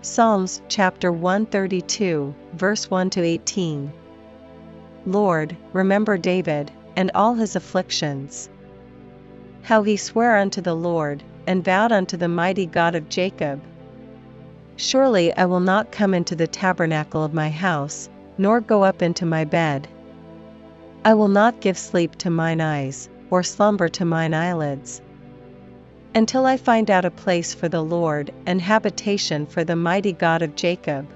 [0.00, 3.92] Psalms chapter 132, verse 1 to 18.
[5.06, 8.48] Lord, remember David, and all his afflictions.
[9.62, 13.60] How he sware unto the Lord, and vowed unto the mighty God of Jacob.
[14.76, 19.26] Surely I will not come into the tabernacle of my house, nor go up into
[19.26, 19.88] my bed.
[21.04, 25.02] I will not give sleep to mine eyes, or slumber to mine eyelids.
[26.14, 30.42] Until I find out a place for the Lord, and habitation for the mighty God
[30.42, 31.06] of Jacob.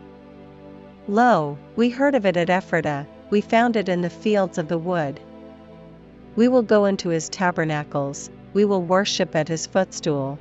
[1.08, 4.78] Lo, we heard of it at Ephratah, we found it in the fields of the
[4.78, 5.18] wood.
[6.36, 10.38] We will go into his tabernacles, we will worship at his footstool.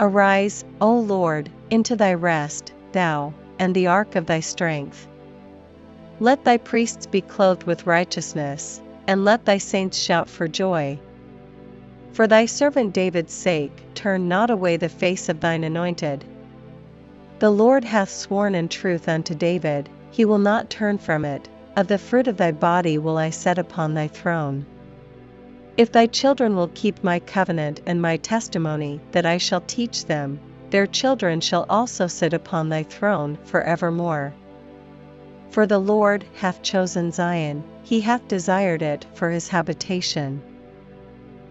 [0.00, 5.06] Arise, O Lord, into thy rest, thou, and the ark of thy strength.
[6.18, 10.98] Let thy priests be clothed with righteousness, and let thy saints shout for joy.
[12.16, 16.24] For thy servant David's sake, turn not away the face of thine anointed.
[17.40, 21.88] The Lord hath sworn in truth unto David, he will not turn from it, of
[21.88, 24.64] the fruit of thy body will I set upon thy throne.
[25.76, 30.40] If thy children will keep my covenant and my testimony that I shall teach them,
[30.70, 34.32] their children shall also sit upon thy throne for evermore.
[35.50, 40.40] For the Lord hath chosen Zion, he hath desired it for his habitation.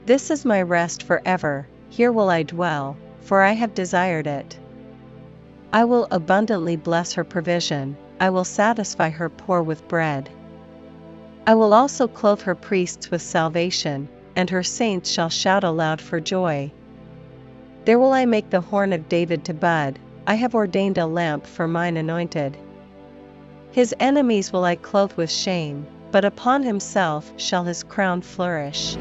[0.06, 4.56] This is my rest for ever, here will I dwell, for I have desired it.
[5.74, 10.30] I will abundantly bless her provision, I will satisfy her poor with bread.
[11.48, 16.20] I will also clothe her priests with salvation, and her saints shall shout aloud for
[16.20, 16.72] joy.
[17.86, 21.48] There will I make the horn of David to bud, I have ordained a lamp
[21.48, 22.56] for mine anointed.
[23.72, 28.98] His enemies will I clothe with shame, but upon himself shall his crown flourish.